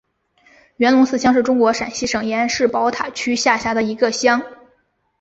[0.77, 4.41] 元龙寺乡是中国陕西省延安市宝塔区下辖的一个乡。